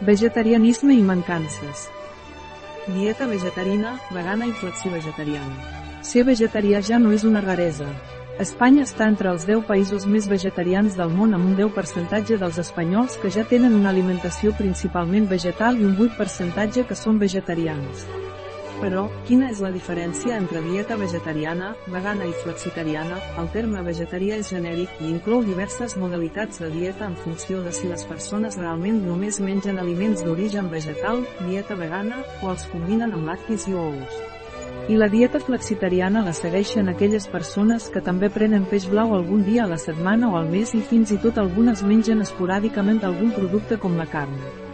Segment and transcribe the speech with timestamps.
[0.00, 1.88] Vegetarianisme i mancances.
[2.86, 5.56] Dieta vegetariana, vegana i flexivegetariana.
[6.06, 7.88] Ser vegetarià ja no és una raresa.
[8.38, 13.18] Espanya està entre els 10 països més vegetarians del món amb un 10% dels espanyols
[13.18, 18.06] que ja tenen una alimentació principalment vegetal i un 8% que són vegetarians.
[18.78, 23.16] Però, quina és la diferència entre dieta vegetariana, vegana i flexitariana?
[23.42, 27.90] El terme vegetarià és genèric i inclou diverses modalitats de dieta en funció de si
[27.90, 33.66] les persones realment només mengen aliments d'origen vegetal, dieta vegana, o els combinen amb lactis
[33.66, 34.20] i ous.
[34.88, 39.66] I la dieta flexitariana la segueixen aquelles persones que també prenen peix blau algun dia
[39.66, 43.82] a la setmana o al mes i fins i tot algunes mengen esporàdicament algun producte
[43.82, 44.67] com la carn.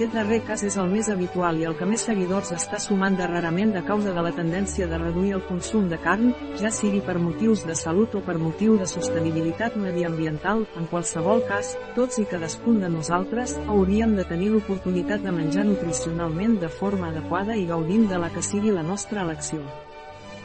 [0.00, 3.74] Aquest darrer cas és el més habitual i el que més seguidors està sumant darrerament
[3.76, 7.66] a causa de la tendència de reduir el consum de carn, ja sigui per motius
[7.68, 12.88] de salut o per motiu de sostenibilitat mediambiental, en qualsevol cas, tots i cadascun de
[12.96, 18.32] nosaltres hauríem de tenir l'oportunitat de menjar nutricionalment de forma adequada i gaudint de la
[18.32, 19.60] que sigui la nostra elecció.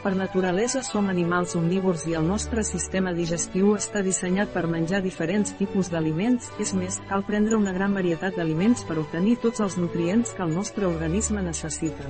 [0.06, 5.50] Per naturalesa som animals omnívors i el nostre sistema digestiu està dissenyat per menjar diferents
[5.58, 10.30] tipus d'aliments, és més, cal prendre una gran varietat d'aliments per obtenir tots els nutrients
[10.30, 12.06] que el nostre organisme necessita.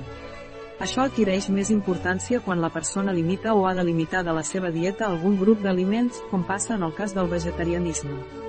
[0.77, 4.69] Això adquireix més importància quan la persona limita o ha de limitar de la seva
[4.69, 8.46] dieta algun grup d'aliments, com passa en el cas del vegetarianisme.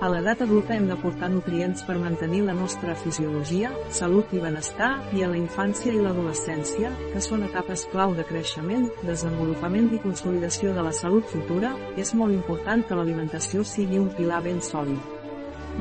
[0.00, 4.88] A l'edat adulta hem de portar nutrients per mantenir la nostra fisiologia, salut i benestar,
[5.12, 10.72] i a la infància i l'adolescència, que són etapes clau de creixement, desenvolupament i consolidació
[10.72, 15.04] de la salut futura, és molt important que l'alimentació sigui un pilar ben sòlid.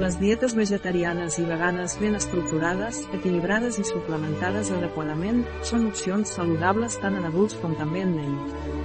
[0.04, 7.16] Les dietes vegetarianes i veganes ben estructurades, equilibrades i suplementades adequadament, són opcions saludables tant
[7.16, 8.79] en adults com també en nens.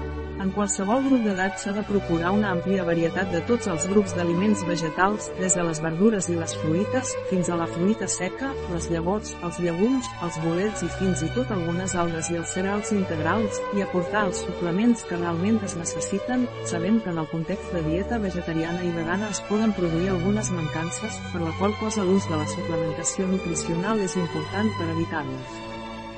[0.45, 4.61] En qualsevol grup d'edat s'ha de procurar una àmplia varietat de tots els grups d'aliments
[4.69, 9.33] vegetals, des de les verdures i les fruites, fins a la fruita seca, les llavors,
[9.49, 13.87] els llegums, els bolets i fins i tot algunes algues i els cereals integrals, i
[13.87, 18.85] aportar els suplements que realment es necessiten, sabent que en el context de dieta vegetariana
[18.85, 23.33] i vegana es poden produir algunes mancances, per la qual cosa l'ús de la suplementació
[23.33, 25.74] nutricional és important per evitar-les.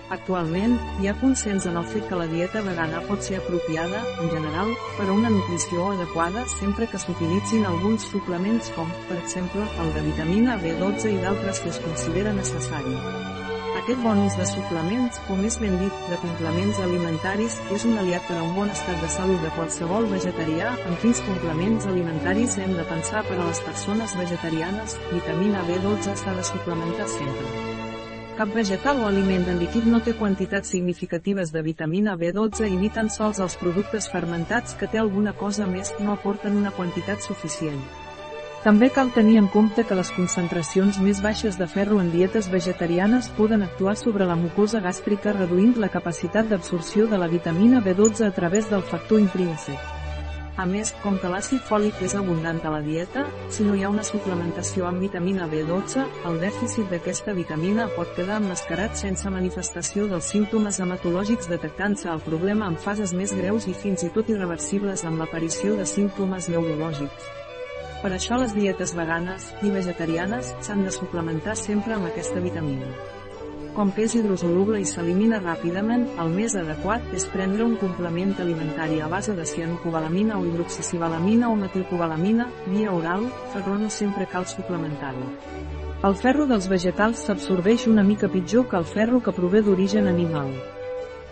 [0.07, 4.29] Actualment, hi ha consens en el fet que la dieta vegana pot ser apropiada, en
[4.31, 9.91] general, per a una nutrició adequada sempre que s'utilitzin alguns suplements com, per exemple, el
[9.97, 12.95] de vitamina B12 i d'altres que es considera necessari.
[13.81, 18.39] Aquest bon de suplements, o més ben dit, de complements alimentaris, és un aliat per
[18.39, 22.87] a un bon estat de salut de qualsevol vegetarià, en quins complements alimentaris hem de
[22.93, 27.76] pensar per a les persones vegetarianes, vitamina B12 s'ha de suplementar sempre.
[28.37, 32.91] Cap vegetal o aliment en líquid no té quantitats significatives de vitamina B12 i ni
[32.93, 37.81] tan sols els productes fermentats que té alguna cosa més no aporten una quantitat suficient.
[38.67, 43.33] També cal tenir en compte que les concentracions més baixes de ferro en dietes vegetarianes
[43.41, 48.35] poden actuar sobre la mucosa gàstrica reduint la capacitat d'absorció de la vitamina B12 a
[48.37, 49.96] través del factor intrínsec.
[50.57, 53.91] A més, com que l'àcid fòlic és abundant a la dieta, si no hi ha
[53.93, 60.31] una suplementació amb vitamina B12, el dèficit d'aquesta vitamina pot quedar emmascarat sense manifestació dels
[60.33, 65.21] símptomes hematològics detectant-se el problema en fases més greus i fins i tot irreversibles amb
[65.21, 67.29] l'aparició de símptomes neurològics.
[68.01, 72.95] Per això les dietes veganes i vegetarianes s'han de suplementar sempre amb aquesta vitamina.
[73.77, 79.03] Com que és hidrosoluble i s'elimina ràpidament, el més adequat és prendre un complement alimentari
[79.05, 85.29] a base de cianocobalamina o hidroxicibalamina o metilcobalamina, via oral, ferro no sempre cal suplementar-lo.
[86.07, 90.53] El ferro dels vegetals s'absorbeix una mica pitjor que el ferro que prové d'origen animal.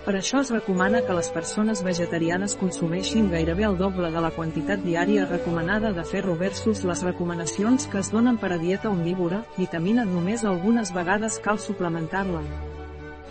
[0.04, 4.82] Per això es recomana que les persones vegetarianes consumeixin gairebé el doble de la quantitat
[4.84, 10.04] diària recomanada de ferro versus les recomanacions que es donen per a dieta omnívora, vitamina
[10.04, 12.44] només algunes vegades cal suplementar-la.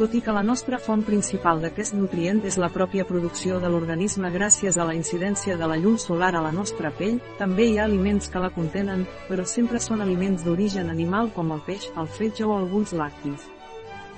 [0.01, 4.33] Tot i que la nostra font principal d'aquest nutrient és la pròpia producció de l'organisme
[4.33, 7.85] gràcies a la incidència de la llum solar a la nostra pell, també hi ha
[7.85, 12.49] aliments que la contenen, però sempre són aliments d'origen animal com el peix, el fetge
[12.49, 13.52] o alguns lactis.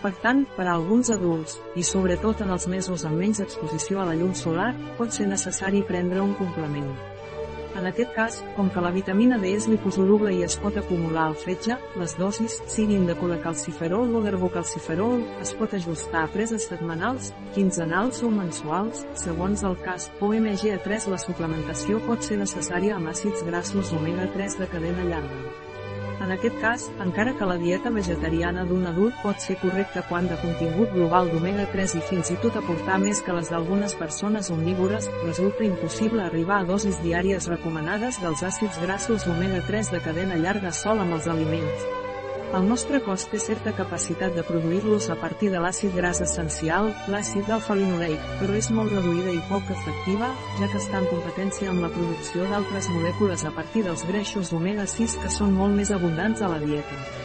[0.06, 4.06] Per tant, per a alguns adults, i sobretot en els mesos amb menys exposició a
[4.06, 4.68] la llum solar,
[5.00, 6.92] pot ser necessari prendre un complement.
[7.76, 11.40] En aquest cas, com que la vitamina D és liposoluble i es pot acumular al
[11.42, 18.22] fetge, les dosis, siguin de colacalciferol o d'herbocalciferol, es pot ajustar a preses setmanals, quinzenals
[18.22, 20.12] o mensuals, segons el cas.
[20.22, 25.65] OMG3 La suplementació pot ser necessària amb àcids grassos omega-3 de cadena llarga.
[26.26, 30.38] En aquest cas, encara que la dieta vegetariana d'un adult pot ser correcta quan de
[30.42, 35.68] contingut global d'omega-3 i fins i tot aportar més que les d'algunes persones omnívores, resulta
[35.68, 41.20] impossible arribar a dosis diàries recomanades dels àcids grassos omega-3 de cadena llarga sol amb
[41.20, 41.86] els aliments.
[42.56, 47.52] El nostre cos té certa capacitat de produir-los a partir de l'àcid gras essencial, l'àcid
[47.52, 50.32] alfa-linoleic, però és molt reduïda i poc efectiva,
[50.62, 55.20] ja que està en competència amb la producció d'altres molècules a partir dels greixos omega-6
[55.26, 57.25] que són molt més abundants a la dieta.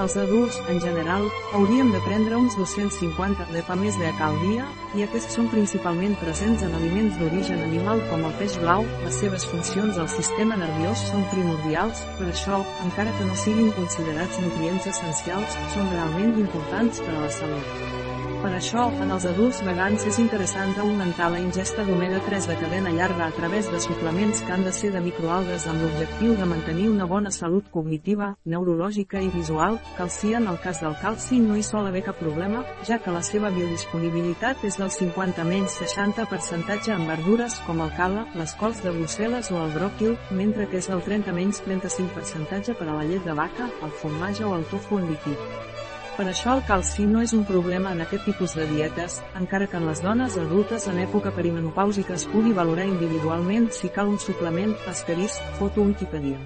[0.00, 4.64] Els adults, en general, hauríem de prendre uns 250 d'EPA més de cal dia,
[4.96, 9.44] i aquests són principalment presents en aliments d'origen animal com el peix blau, les seves
[9.52, 15.58] funcions al sistema nerviós són primordials, per això, encara que no siguin considerats nutrients essencials,
[15.76, 18.31] són realment importants per a la salut.
[18.42, 23.28] Per això, en els adults vegans és interessant augmentar la ingesta d'omega-3 de cadena llarga
[23.28, 27.06] a través de suplements que han de ser de microalgues amb l'objectiu de mantenir una
[27.06, 31.86] bona salut cognitiva, neurològica i visual, calci en el cas del calci no hi sol
[31.86, 37.06] haver cap problema, ja que la seva biodisponibilitat és del 50 menys 60 percentatge en
[37.06, 41.06] verdures com el cala, les cols de Brussel·les o el bròquil, mentre que és del
[41.06, 44.98] 30 menys 35 percentatge per a la llet de vaca, el formatge o el tofu
[44.98, 46.01] en líquid.
[46.12, 49.78] Per això el calci no és un problema en aquest tipus de dietes, encara que
[49.78, 54.74] en les dones adultes en època perimenopàusica es pugui valorar individualment si cal un suplement,
[54.92, 56.36] asterisc, foto Wikipedia.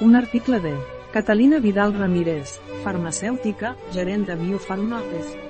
[0.00, 0.74] Un article de
[1.12, 5.49] Catalina Vidal Ramírez, farmacèutica, gerent de Biofarmapes.